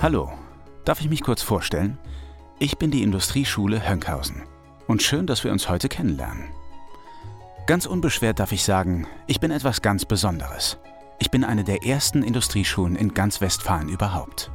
[0.00, 0.30] Hallo,
[0.84, 1.98] darf ich mich kurz vorstellen?
[2.60, 4.44] Ich bin die Industrieschule Hönkhausen
[4.86, 6.44] und schön, dass wir uns heute kennenlernen.
[7.66, 10.78] Ganz unbeschwert darf ich sagen, ich bin etwas ganz Besonderes.
[11.18, 14.52] Ich bin eine der ersten Industrieschulen in ganz Westfalen überhaupt.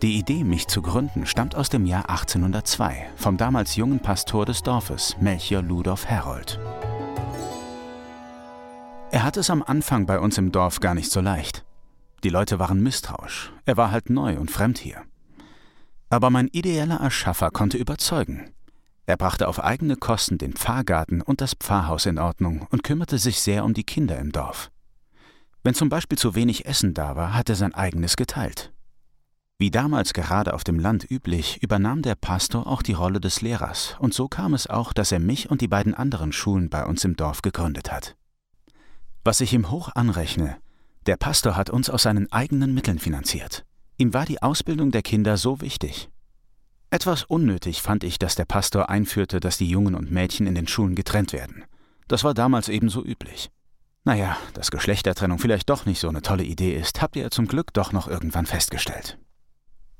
[0.00, 4.62] Die Idee, mich zu gründen, stammt aus dem Jahr 1802 vom damals jungen Pastor des
[4.62, 6.58] Dorfes, Melchior Ludolf Herold.
[9.10, 11.66] Er hatte es am Anfang bei uns im Dorf gar nicht so leicht.
[12.22, 13.52] Die Leute waren misstrauisch.
[13.64, 15.02] Er war halt neu und fremd hier.
[16.10, 18.50] Aber mein ideeller Erschaffer konnte überzeugen.
[19.06, 23.40] Er brachte auf eigene Kosten den Pfarrgarten und das Pfarrhaus in Ordnung und kümmerte sich
[23.40, 24.70] sehr um die Kinder im Dorf.
[25.62, 28.72] Wenn zum Beispiel zu wenig Essen da war, hat er sein eigenes geteilt.
[29.58, 33.96] Wie damals gerade auf dem Land üblich, übernahm der Pastor auch die Rolle des Lehrers,
[33.98, 37.04] und so kam es auch, dass er mich und die beiden anderen Schulen bei uns
[37.04, 38.16] im Dorf gegründet hat.
[39.22, 40.56] Was ich ihm hoch anrechne,
[41.06, 43.64] der Pastor hat uns aus seinen eigenen Mitteln finanziert.
[43.96, 46.10] Ihm war die Ausbildung der Kinder so wichtig.
[46.90, 50.66] Etwas unnötig fand ich, dass der Pastor einführte, dass die Jungen und Mädchen in den
[50.66, 51.64] Schulen getrennt werden.
[52.08, 53.50] Das war damals ebenso üblich.
[54.04, 57.72] Naja, dass Geschlechtertrennung vielleicht doch nicht so eine tolle Idee ist, habt ihr zum Glück
[57.72, 59.18] doch noch irgendwann festgestellt.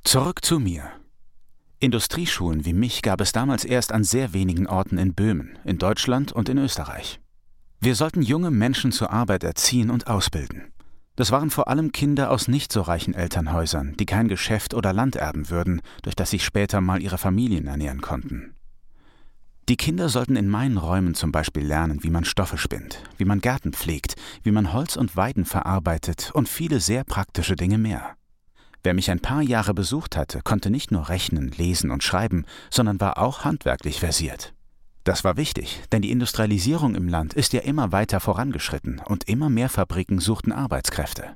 [0.03, 0.91] Zurück zu mir.
[1.79, 6.33] Industrieschulen wie mich gab es damals erst an sehr wenigen Orten in Böhmen, in Deutschland
[6.33, 7.20] und in Österreich.
[7.81, 10.73] Wir sollten junge Menschen zur Arbeit erziehen und ausbilden.
[11.16, 15.17] Das waren vor allem Kinder aus nicht so reichen Elternhäusern, die kein Geschäft oder Land
[15.17, 18.55] erben würden, durch das sich später mal ihre Familien ernähren konnten.
[19.69, 23.41] Die Kinder sollten in meinen Räumen zum Beispiel lernen, wie man Stoffe spinnt, wie man
[23.41, 28.17] Gärten pflegt, wie man Holz und Weiden verarbeitet und viele sehr praktische Dinge mehr.
[28.83, 33.00] Wer mich ein paar Jahre besucht hatte, konnte nicht nur rechnen, lesen und schreiben, sondern
[33.00, 34.55] war auch handwerklich versiert.
[35.11, 39.50] Das war wichtig, denn die Industrialisierung im Land ist ja immer weiter vorangeschritten und immer
[39.50, 41.34] mehr Fabriken suchten Arbeitskräfte.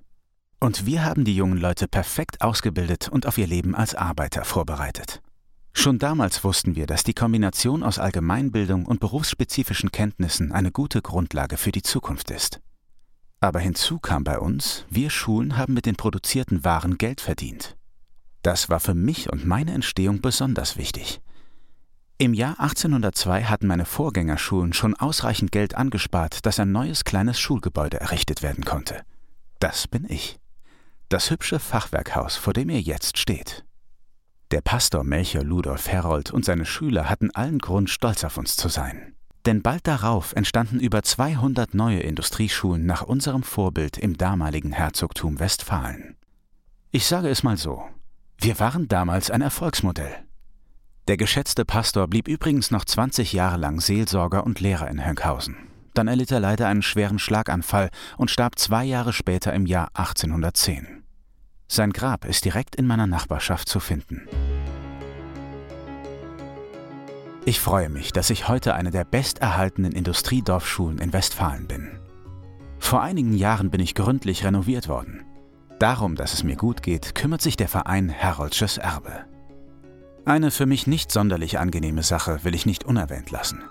[0.61, 5.23] Und wir haben die jungen Leute perfekt ausgebildet und auf ihr Leben als Arbeiter vorbereitet.
[5.73, 11.57] Schon damals wussten wir, dass die Kombination aus Allgemeinbildung und berufsspezifischen Kenntnissen eine gute Grundlage
[11.57, 12.61] für die Zukunft ist.
[13.41, 17.77] Aber hinzu kam bei uns, wir Schulen haben mit den produzierten Waren Geld verdient.
[18.43, 21.21] Das war für mich und meine Entstehung besonders wichtig.
[22.17, 28.01] Im Jahr 1802 hatten meine Vorgängerschulen schon ausreichend Geld angespart, dass ein neues kleines Schulgebäude
[28.01, 29.03] errichtet werden konnte.
[29.59, 30.39] Das bin ich.
[31.09, 33.65] Das hübsche Fachwerkhaus, vor dem ihr jetzt steht.
[34.53, 38.69] Der Pastor Melchior Ludolf Herold und seine Schüler hatten allen Grund, stolz auf uns zu
[38.69, 39.17] sein.
[39.45, 46.17] Denn bald darauf entstanden über 200 neue Industrieschulen nach unserem Vorbild im damaligen Herzogtum Westfalen.
[46.93, 47.83] Ich sage es mal so,
[48.39, 50.25] wir waren damals ein Erfolgsmodell.
[51.07, 55.57] Der geschätzte Pastor blieb übrigens noch 20 Jahre lang Seelsorger und Lehrer in Hönkhausen.
[55.93, 61.05] Dann erlitt er leider einen schweren Schlaganfall und starb zwei Jahre später im Jahr 1810.
[61.69, 64.27] Sein Grab ist direkt in meiner Nachbarschaft zu finden.
[67.45, 72.01] Ich freue mich, dass ich heute eine der besterhaltenen Industriedorfschulen in Westfalen bin.
[72.79, 75.23] Vor einigen Jahren bin ich gründlich renoviert worden.
[75.79, 79.27] Darum, dass es mir gut geht, kümmert sich der Verein Heroldsches Erbe.
[80.27, 83.63] Eine für mich nicht sonderlich angenehme Sache will ich nicht unerwähnt lassen.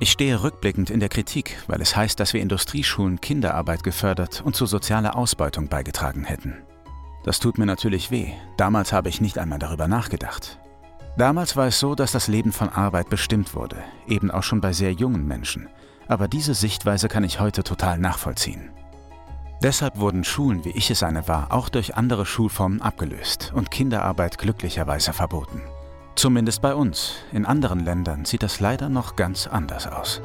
[0.00, 4.54] Ich stehe rückblickend in der Kritik, weil es heißt, dass wir Industrieschulen Kinderarbeit gefördert und
[4.54, 6.58] zu sozialer Ausbeutung beigetragen hätten.
[7.24, 8.32] Das tut mir natürlich weh.
[8.58, 10.58] Damals habe ich nicht einmal darüber nachgedacht.
[11.16, 14.74] Damals war es so, dass das Leben von Arbeit bestimmt wurde, eben auch schon bei
[14.74, 15.68] sehr jungen Menschen.
[16.06, 18.70] Aber diese Sichtweise kann ich heute total nachvollziehen.
[19.62, 24.36] Deshalb wurden Schulen, wie ich es eine war, auch durch andere Schulformen abgelöst und Kinderarbeit
[24.36, 25.62] glücklicherweise verboten.
[26.18, 27.14] Zumindest bei uns.
[27.30, 30.20] In anderen Ländern sieht das leider noch ganz anders aus.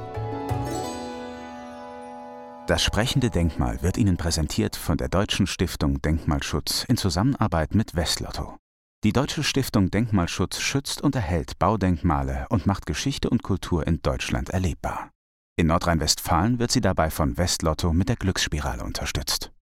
[2.66, 8.58] Das sprechende Denkmal wird Ihnen präsentiert von der Deutschen Stiftung Denkmalschutz in Zusammenarbeit mit Westlotto.
[9.04, 14.50] Die Deutsche Stiftung Denkmalschutz schützt und erhält Baudenkmale und macht Geschichte und Kultur in Deutschland
[14.50, 15.12] erlebbar.
[15.58, 19.53] In Nordrhein-Westfalen wird sie dabei von Westlotto mit der Glücksspirale unterstützt.